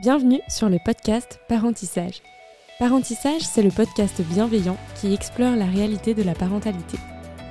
[0.00, 2.22] Bienvenue sur le podcast Parentissage.
[2.78, 6.98] Parentissage, c'est le podcast bienveillant qui explore la réalité de la parentalité.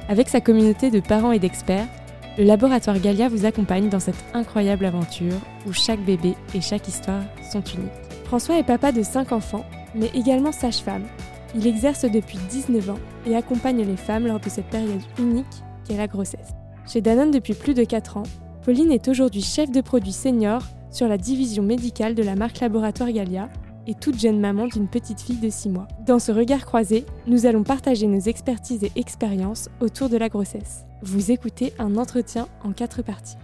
[0.07, 1.89] Avec sa communauté de parents et d'experts,
[2.37, 5.33] le laboratoire Galia vous accompagne dans cette incroyable aventure
[5.65, 7.91] où chaque bébé et chaque histoire sont uniques.
[8.23, 11.05] François est papa de 5 enfants, mais également sage-femme.
[11.53, 15.45] Il exerce depuis 19 ans et accompagne les femmes lors de cette période unique
[15.85, 16.53] qu'est la grossesse.
[16.87, 18.23] Chez Danone depuis plus de 4 ans,
[18.63, 20.61] Pauline est aujourd'hui chef de produit senior
[20.91, 23.49] sur la division médicale de la marque Laboratoire Galia
[23.87, 25.87] et toute jeune maman d'une petite fille de 6 mois.
[26.05, 30.85] Dans ce regard croisé, nous allons partager nos expertises et expériences autour de la grossesse.
[31.01, 33.37] Vous écoutez un entretien en quatre parties.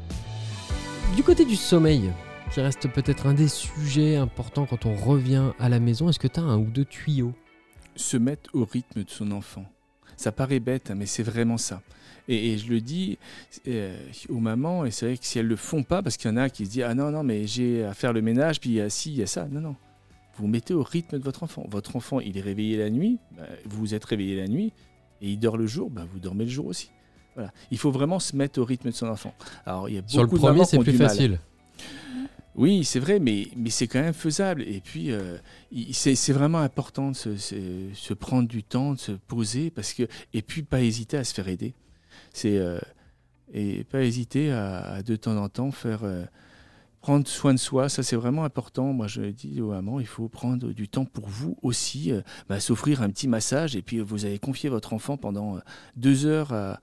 [1.16, 2.12] Du côté du sommeil,
[2.53, 6.28] qui reste peut-être un des sujets importants quand on revient à la maison, est-ce que
[6.28, 7.34] tu as un ou deux tuyaux?
[7.95, 9.66] Se mettre au rythme de son enfant.
[10.17, 11.81] Ça paraît bête, mais c'est vraiment ça.
[12.27, 13.17] Et, je le dis
[13.67, 13.98] euh,
[14.30, 16.38] aux mamans, et c'est vrai que si elles le font pas, parce qu'il y en
[16.38, 18.76] a qui se disent Ah non, non, mais j'ai à faire le ménage, puis il
[18.76, 19.48] y a ci, il y a ça.
[19.52, 19.76] Non, non.
[20.38, 21.66] Vous mettez au rythme de votre enfant.
[21.70, 24.72] Votre enfant, il est réveillé la nuit, bah, vous êtes réveillé la nuit,
[25.22, 26.89] et il dort le jour, bah, vous dormez le jour aussi.
[27.36, 27.52] Voilà.
[27.72, 29.34] Il faut vraiment se mettre au rythme de son enfant.
[29.66, 31.39] Alors, il y a Sur le premier, c'est plus facile.
[32.56, 34.62] Oui, c'est vrai, mais, mais c'est quand même faisable.
[34.64, 35.38] Et puis, euh,
[35.92, 40.62] c'est vraiment important de se, prendre du temps, de se poser, parce que, et puis
[40.62, 41.74] pas hésiter à se faire aider
[42.46, 42.80] euh,
[43.54, 46.26] et pas hésiter à, de temps en temps faire euh,
[47.02, 48.94] prendre soin de soi, ça c'est vraiment important.
[48.94, 52.12] Moi je dis aux mamans, il faut prendre du temps pour vous aussi,
[52.50, 55.59] bah, s'offrir un petit massage et puis vous avez confié votre enfant pendant
[55.96, 56.80] deux heures à,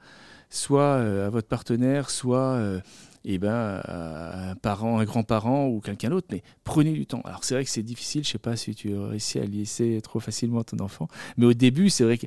[0.50, 2.80] soit à votre partenaire, soit
[3.24, 7.20] eh ben, à un parent, un grand-parent ou quelqu'un d'autre, mais prenez du temps.
[7.24, 10.20] Alors c'est vrai que c'est difficile, je sais pas si tu réussis à laisser trop
[10.20, 12.26] facilement ton enfant, mais au début c'est vrai que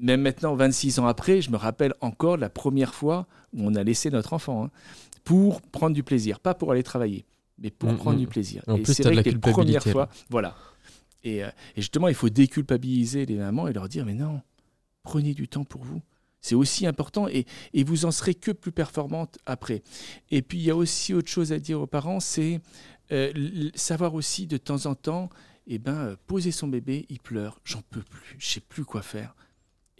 [0.00, 3.84] même maintenant, 26 ans après, je me rappelle encore la première fois où on a
[3.84, 4.70] laissé notre enfant hein,
[5.24, 7.26] pour prendre du plaisir, pas pour aller travailler,
[7.58, 8.20] mais pour mm, prendre mm.
[8.20, 8.62] du plaisir.
[8.66, 10.56] En et c'est vrai que la première fois, voilà.
[11.22, 14.40] Et, euh, et, justement, il faut déculpabiliser les mamans et leur dire mais non,
[15.02, 16.00] prenez du temps pour vous.
[16.40, 19.82] C'est aussi important et, et, vous en serez que plus performante après.
[20.30, 22.60] Et puis il y a aussi autre chose à dire aux parents, c'est
[23.12, 25.28] euh, savoir aussi de temps en temps,
[25.66, 29.34] eh ben, poser son bébé, il pleure, j'en peux plus, je sais plus quoi faire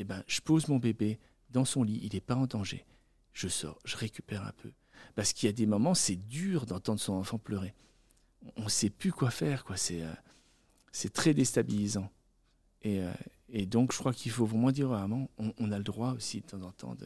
[0.00, 1.20] eh ben, je pose mon bébé
[1.50, 2.86] dans son lit, il n'est pas en danger.
[3.34, 4.72] Je sors, je récupère un peu.
[5.14, 7.74] Parce qu'il y a des moments, c'est dur d'entendre son enfant pleurer.
[8.56, 9.76] On ne sait plus quoi faire, quoi.
[9.76, 10.12] C'est, euh,
[10.90, 12.10] c'est très déstabilisant.
[12.80, 13.12] Et, euh,
[13.52, 16.40] et, donc, je crois qu'il faut vraiment dire à maman, on, a le droit aussi
[16.40, 16.96] de temps en temps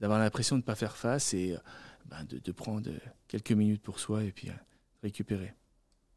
[0.00, 1.58] d'avoir l'impression de ne pas faire face et euh,
[2.06, 2.88] ben, de, de, prendre
[3.28, 4.48] quelques minutes pour soi et puis
[5.02, 5.54] récupérer.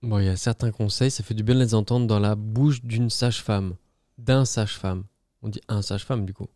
[0.01, 2.35] Bon, il y a certains conseils, ça fait du bien de les entendre dans la
[2.35, 3.75] bouche d'une sage-femme,
[4.17, 5.05] d'un sage-femme.
[5.41, 6.47] On dit un sage-femme du coup.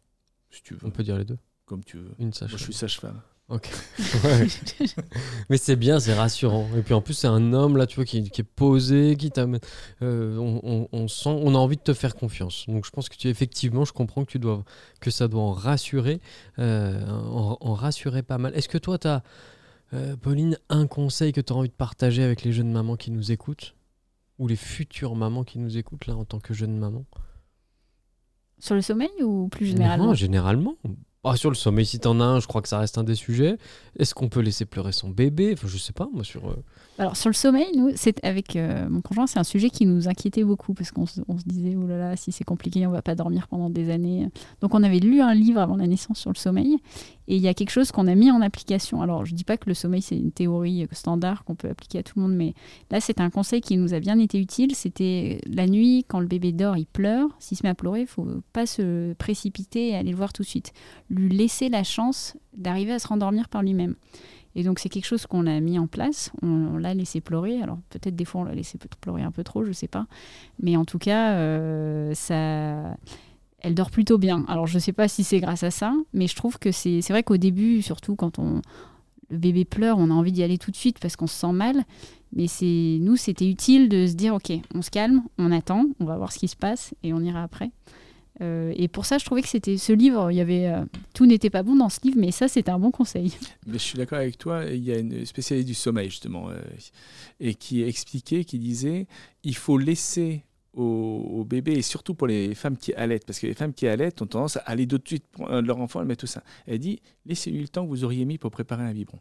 [0.49, 0.85] Si tu veux.
[0.85, 1.37] On peut dire les deux.
[1.65, 2.13] Comme tu veux.
[2.19, 2.51] Une sage-femme.
[2.51, 3.21] Moi, je suis sage-femme.
[3.51, 3.69] Ok.
[5.49, 6.67] Mais c'est bien, c'est rassurant.
[6.77, 9.59] Et puis en plus, c'est un homme là, tu vois, qui, est posé, qui t'amène.
[10.01, 12.65] Euh, on, sent, on a envie de te faire confiance.
[12.67, 14.63] Donc je pense que tu, effectivement, je comprends que tu dois,
[15.01, 16.21] que ça doit en rassurer,
[16.59, 18.55] euh, en, rassurer pas mal.
[18.55, 19.21] Est-ce que toi, tu as,
[19.93, 23.11] euh, Pauline, un conseil que tu as envie de partager avec les jeunes mamans qui
[23.11, 23.75] nous écoutent?
[24.39, 27.05] Ou les futures mamans qui nous écoutent là en tant que jeune maman
[28.61, 30.05] sur le sommeil ou plus généralement?
[30.05, 30.75] Non, généralement.
[31.23, 33.13] Ah, sur le sommeil, si t'en as un, je crois que ça reste un des
[33.13, 33.57] sujets.
[33.99, 35.51] Est-ce qu'on peut laisser pleurer son bébé?
[35.53, 36.49] Enfin, je sais pas, moi, sur.
[36.49, 36.63] Euh,
[36.97, 40.07] Alors, sur le sommeil, nous, c'est avec euh, mon conjoint, c'est un sujet qui nous
[40.07, 43.13] inquiétait beaucoup parce qu'on se disait, oh là là, si c'est compliqué, on va pas
[43.13, 44.29] dormir pendant des années.
[44.61, 46.77] Donc, on avait lu un livre avant la naissance sur le sommeil
[47.31, 49.01] et il y a quelque chose qu'on a mis en application.
[49.01, 52.03] Alors, je dis pas que le sommeil, c'est une théorie standard qu'on peut appliquer à
[52.03, 52.53] tout le monde, mais
[52.89, 54.75] là, c'est un conseil qui nous a bien été utile.
[54.75, 57.29] C'était la nuit, quand le bébé dort, il pleure.
[57.39, 60.41] S'il se met à pleurer, il faut pas se précipiter et aller le voir tout
[60.41, 60.73] de suite.
[61.09, 63.95] Lui laisser la chance d'arriver à se rendormir par lui-même.
[64.55, 67.77] Et donc c'est quelque chose qu'on a mis en place, on, l'a laissé pleurer, alors
[67.89, 70.07] peut-être des fois on l'a laissé pleurer un peu trop, je sais pas,
[70.61, 72.97] mais en tout cas euh, ça,
[73.61, 74.45] elle dort plutôt bien.
[74.47, 77.23] Alors je sais pas si c'est grâce à ça, mais je trouve que c'est vrai
[77.23, 78.61] qu'au début, surtout quand on,
[79.31, 81.53] le bébé pleure, on a envie d'y aller tout de suite parce qu'on se sent
[81.53, 81.83] mal,
[82.33, 86.05] mais c'est nous c'était utile de se dire ok, on se calme, on attend, on
[86.05, 87.71] va voir ce qui se passe et on ira après.
[88.41, 91.25] Euh, et pour ça, je trouvais que c'était ce livre, il y avait euh, tout
[91.25, 93.33] n'était pas bon dans ce livre, mais ça, c'était un bon conseil.
[93.67, 94.65] Mais je suis d'accord avec toi.
[94.65, 96.59] Il y a une spécialiste du sommeil justement, euh,
[97.39, 99.07] et qui expliquait, qui disait,
[99.43, 100.43] il faut laisser
[100.73, 104.21] au, bébé et surtout pour les femmes qui allaitent, parce que les femmes qui allaitent
[104.21, 106.43] ont tendance à aller tout de suite prendre leur enfant, et mettre tout ça.
[106.65, 109.19] Elle dit, laissez-lui le temps que vous auriez mis pour préparer un biberon.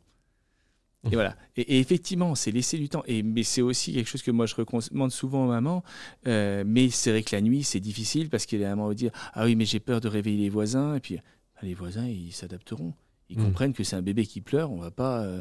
[1.05, 1.35] Et voilà.
[1.57, 3.03] Et, effectivement, c'est laisser du temps.
[3.07, 5.83] Et, mais c'est aussi quelque chose que moi je recommande souvent aux mamans.
[6.27, 9.11] Euh, mais c'est vrai que la nuit, c'est difficile parce que les mamans vont dire
[9.33, 10.97] Ah oui, mais j'ai peur de réveiller les voisins.
[10.97, 11.23] Et puis, bah,
[11.63, 12.93] les voisins, ils s'adapteront.
[13.31, 13.45] Ils hmm.
[13.45, 14.71] comprennent que c'est un bébé qui pleure.
[14.73, 15.23] On va pas.
[15.23, 15.41] Euh,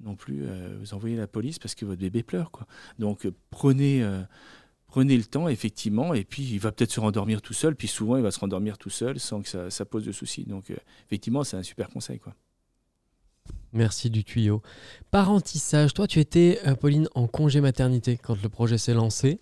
[0.00, 0.42] non plus
[0.80, 2.50] vous envoyer la police parce que votre bébé pleure.
[2.50, 2.66] Quoi.
[2.98, 4.04] Donc prenez,
[4.92, 8.18] prenez le temps, effectivement, et puis il va peut-être se rendormir tout seul, puis souvent
[8.18, 10.44] il va se rendormir tout seul sans que ça, ça pose de soucis.
[10.44, 10.70] Donc
[11.06, 12.18] effectivement, c'est un super conseil.
[12.18, 12.34] Quoi.
[13.72, 14.60] Merci du tuyau.
[15.10, 19.40] Parentissage, toi tu étais, Pauline, en congé maternité quand le projet s'est lancé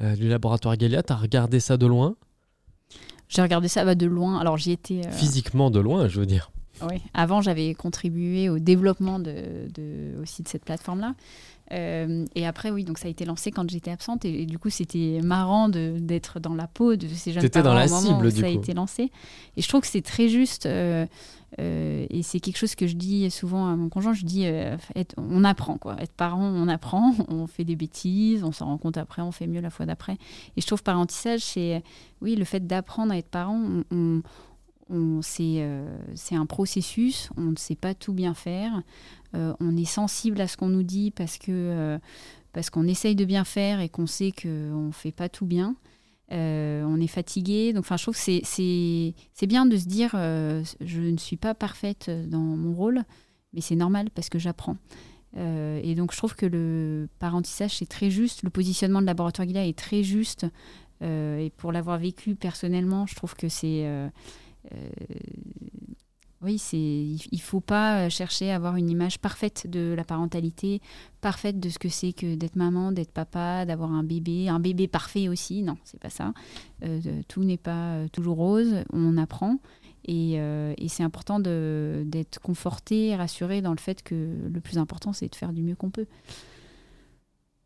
[0.00, 1.02] du laboratoire Galia.
[1.02, 2.14] Tu as regardé ça de loin?
[3.28, 4.38] J'ai regardé ça bah, de loin.
[4.38, 5.00] Alors j'y étais.
[5.12, 6.52] Physiquement de loin, je veux dire.
[6.82, 9.32] Oui, avant j'avais contribué au développement de,
[10.20, 11.14] aussi de cette plateforme-là.
[11.72, 14.24] Euh, et après, oui, donc ça a été lancé quand j'étais absente.
[14.24, 17.86] Et, du coup, c'était marrant d'être dans la peau de ces jeunes parents dans la
[17.86, 19.10] au moment cible, où du ça a été lancé.
[19.56, 20.66] Et je trouve que c'est très juste.
[20.66, 21.06] euh,
[21.58, 24.12] euh, et c'est quelque chose que je dis souvent à mon conjoint.
[24.12, 25.96] Je dis, être- on apprend quoi.
[26.00, 27.12] Être parent, on apprend.
[27.28, 30.14] On fait des bêtises, on s'en rend compte après, on fait mieux la fois d'après.
[30.56, 31.82] Et je trouve parentissage, c'est
[32.20, 33.56] oui, le fait d'apprendre à être parent.
[33.58, 34.22] On, on- on-
[35.22, 37.30] c'est euh, c'est un processus.
[37.36, 38.82] On ne sait pas tout bien faire.
[39.34, 41.98] Euh, on est sensible à ce qu'on nous dit parce que euh,
[42.52, 45.76] parce qu'on essaye de bien faire et qu'on sait qu'on ne fait pas tout bien.
[46.32, 47.72] On est fatigué.
[47.72, 52.38] Donc, je trouve que c'est- bien de se dire je ne suis pas parfaite dans
[52.40, 53.02] mon rôle,
[53.52, 54.76] mais c'est normal parce que j'apprends.
[55.36, 58.42] Et donc, je trouve que le parentissage, c'est très juste.
[58.44, 60.46] Le positionnement de Laboratoire Guilla est très juste.
[61.02, 63.88] Et pour l'avoir vécu personnellement, je trouve que c'est.
[64.72, 64.88] Euh,
[66.42, 70.80] oui, c'est, il faut pas chercher à avoir une image parfaite de la parentalité,
[71.20, 74.88] parfaite de ce que c'est que d'être maman, d'être papa, d'avoir un bébé, un bébé
[74.88, 75.62] parfait aussi.
[75.62, 76.32] Non, c'est pas ça.
[76.82, 78.84] Euh, tout n'est pas euh, toujours rose.
[78.90, 79.58] On apprend.
[80.06, 84.14] Et, et c'est important d'être conforté, rassuré dans le fait que
[84.50, 86.06] le plus important, c'est de faire du mieux qu'on peut.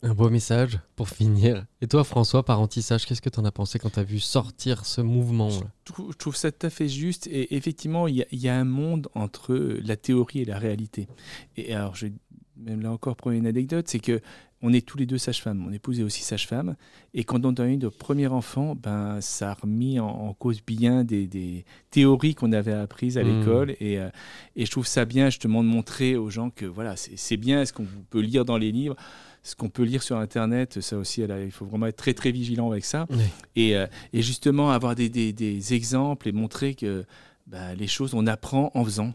[0.03, 1.65] Un beau message pour finir.
[1.81, 4.85] Et toi, François, parentissage, qu'est-ce que tu en as pensé quand tu as vu sortir
[4.85, 5.55] ce mouvement là
[5.87, 7.27] Je trouve, je trouve ça tout à fait juste.
[7.27, 10.59] Et effectivement, il y, a, il y a un monde entre la théorie et la
[10.59, 11.09] réalité.
[11.57, 12.13] Et alors, je vais
[12.59, 14.21] même là encore prendre une anecdote, c'est que
[14.67, 15.59] on est tous les deux sages-femmes.
[15.59, 16.77] Mon épouse est aussi sage-femme.
[17.13, 20.63] Et quand on a eu notre premier enfant, ben, ça a remis en, en cause
[20.65, 23.39] bien des, des théories qu'on avait apprises à Mhm.
[23.41, 23.71] l'école.
[23.81, 24.09] Et, euh,
[24.57, 27.73] et je trouve ça bien, justement, de montrer aux gens que voilà, c'est bien ce
[27.75, 28.97] qu'on peut lire dans les livres,
[29.45, 30.81] ce qu'on peut lire sur Internet.
[30.81, 33.07] Ça aussi, elle a- il faut vraiment être très, très vigilant avec ça.
[33.11, 33.25] Oui.
[33.55, 37.05] Et, euh, et justement, avoir des, des- des exemples et montrer que
[37.47, 39.13] bah, les choses, on apprend en faisant.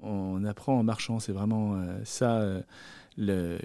[0.00, 1.18] On apprend en marchant.
[1.18, 2.62] C'est vraiment euh, ça, euh,
[3.18, 3.58] le,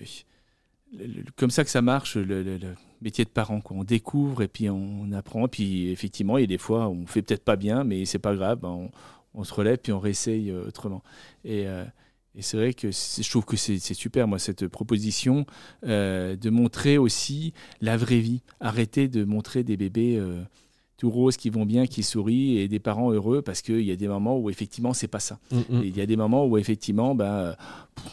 [0.97, 2.59] le- le- comme ça que ça marche, le,
[3.01, 3.61] métier de parent.
[3.61, 3.77] Quoi.
[3.77, 5.47] On découvre et puis on apprend.
[5.47, 8.35] Puis effectivement, il y a des fois, on fait peut-être pas bien, mais c'est pas
[8.35, 8.59] grave.
[8.59, 8.91] ben, on,
[9.35, 11.03] on se relève puis on réessaye autrement.
[11.45, 11.67] Et,
[12.37, 15.47] et c'est vrai que je trouve que c'est super, moi, cette proposition
[15.85, 18.43] euh, de montrer aussi la vraie vie.
[18.59, 20.43] Arrêter de montrer des bébés euh,
[20.97, 23.95] tout roses qui vont bien, qui sourient et des parents heureux parce qu'il y a
[23.95, 25.39] des moments où effectivement c'est pas ça.
[25.51, 25.81] Mm, mm.
[25.83, 27.55] Il y a des moments où effectivement ben,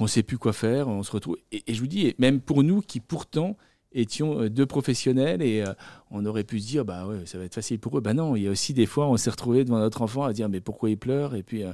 [0.00, 1.36] on ne sait plus quoi faire, on se retrouve.
[1.52, 3.58] Et, et je vous dis, même pour nous qui pourtant
[3.92, 5.72] étions euh, deux professionnels et euh,
[6.10, 8.00] on aurait pu se dire bah ouais ça va être facile pour eux.
[8.00, 10.32] Bah non, il y a aussi des fois on s'est retrouvé devant notre enfant à
[10.32, 11.34] dire mais pourquoi il pleure?
[11.34, 11.72] Et puis euh,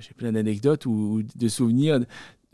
[0.00, 2.00] j'ai plein d'anecdotes ou, de souvenirs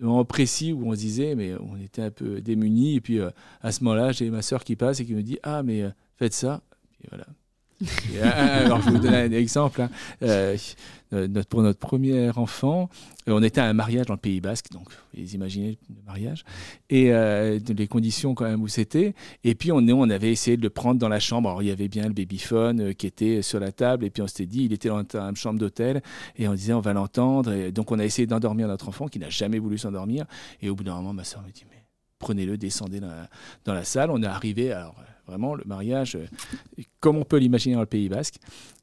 [0.02, 3.30] en précis où on se disait mais on était un peu démunis et puis euh,
[3.62, 5.90] à ce moment-là j'ai ma sœur qui passe et qui me dit ah mais euh,
[6.16, 6.62] faites ça
[7.02, 7.26] et voilà.
[7.82, 7.86] Et,
[8.16, 9.82] euh, alors je vais vous donner un exemple.
[9.82, 9.90] hein.
[11.12, 12.90] Euh, pour notre premier enfant,
[13.28, 16.44] euh, on était à un mariage dans le Pays Basque, donc vous imaginez le mariage,
[16.90, 19.14] et euh, les conditions quand même où c'était.
[19.44, 21.48] Et puis on, avait essayé de le prendre dans la chambre.
[21.48, 24.26] Alors il y avait bien le babyphone qui était sur la table, et puis on
[24.26, 26.02] s'était dit, il était dans une chambre d'hôtel,
[26.36, 27.52] et on disait on va l'entendre.
[27.52, 30.26] Et donc on a essayé d'endormir notre enfant qui n'a jamais voulu s'endormir.
[30.60, 31.84] Et au bout d'un moment, ma soeur me dit mais
[32.18, 33.28] prenez-le, descendez dans la,
[33.64, 34.10] dans la salle.
[34.10, 34.96] On est arrivé, alors
[35.26, 36.26] vraiment le mariage, euh,
[37.00, 38.36] comme on peut l'imaginer dans le Pays Basque.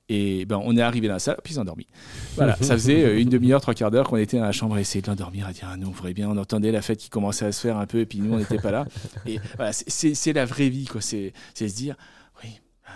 [0.10, 1.88] Et ben, on est arrivé dans la salle, puis ils ont dormi.
[2.36, 4.82] Voilà, ça faisait euh, une demi-heure, trois quarts d'heure qu'on était dans la chambre à
[4.82, 7.46] essayer de l'endormir, à dire ah, nous, on bien, on entendait la fête qui commençait
[7.46, 8.86] à se faire un peu, et puis nous, on n'était pas là.
[9.26, 11.00] Et voilà, c'est- la vraie vie, quoi.
[11.00, 11.96] C'est se dire,
[12.44, 12.50] oui,
[12.86, 12.92] bah,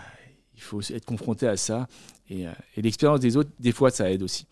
[0.56, 1.88] il faut être confronté à ça.
[2.30, 4.46] Et, euh, et l'expérience des autres, des fois, ça aide aussi.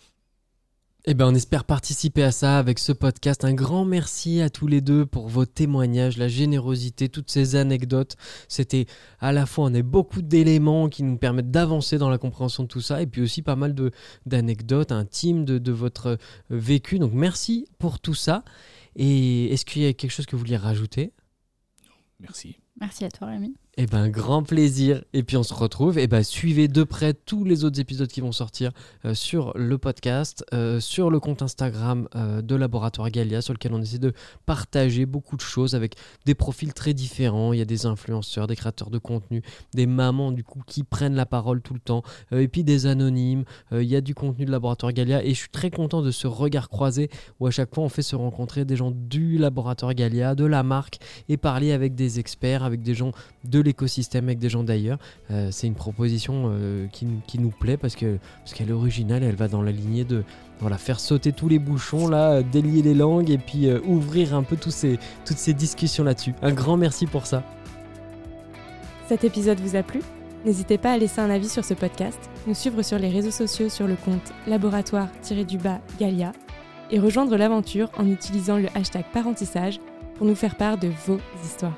[1.08, 3.46] Eh ben, on espère participer à ça avec ce podcast.
[3.46, 8.16] Un grand merci à tous les deux pour vos témoignages, la générosité, toutes ces anecdotes.
[8.48, 8.88] C'était
[9.20, 12.68] à la fois, on a beaucoup d'éléments qui nous permettent d'avancer dans la compréhension de
[12.68, 13.76] tout ça, et puis aussi pas mal
[14.26, 16.18] d'anecdotes intimes de, de votre
[16.50, 16.98] vécu.
[16.98, 18.44] Donc merci pour tout ça.
[18.96, 21.14] Et est-ce qu'il y a quelque chose que vous vouliez rajouter?
[22.20, 22.58] Merci.
[22.80, 23.56] Merci à toi, Rémi.
[23.78, 25.04] Eh ben, grand plaisir.
[25.12, 25.98] Et puis on se retrouve.
[25.98, 28.72] Et ben, suivez de près tous les autres épisodes qui vont sortir
[29.04, 33.74] euh, sur le podcast, euh, sur le compte Instagram euh, de Laboratoire Galia, sur lequel
[33.74, 34.14] on essaie de
[34.46, 37.52] partager beaucoup de choses avec des profils très différents.
[37.52, 39.42] Il y a des influenceurs, des créateurs de contenu,
[39.74, 43.44] des mamans du coup qui prennent la parole tout le temps, et puis des anonymes.
[43.74, 45.22] il y a du contenu de Laboratoire Galia.
[45.24, 47.10] Et je suis très content de ce regard croisé
[47.42, 50.64] où à chaque fois on fait se rencontrer des gens du Laboratoire Galia, de la
[50.64, 53.12] marque, et parler avec des experts, avec des gens
[53.44, 54.98] de l'écosystème avec des gens d'ailleurs.
[55.32, 59.36] Euh, c'est une proposition euh, qui, nous plaît parce que parce qu'elle est originale, elle
[59.36, 60.24] va dans la lignée de
[60.60, 64.44] voilà, faire sauter tous les bouchons là, délier les langues et puis euh, ouvrir un
[64.44, 66.34] peu tous ces, toutes ces discussions là-dessus.
[66.42, 67.44] Un grand merci pour ça.
[69.08, 70.02] Cet épisode vous a plu?
[70.46, 73.70] N'hésitez pas à laisser un avis sur ce podcast, nous suivre sur les réseaux sociaux
[73.70, 76.32] sur le compte laboratoire-du-bas Galia
[76.92, 79.80] et rejoindre l'aventure en utilisant le hashtag parentissage
[80.16, 81.76] pour nous faire part de vos histoires.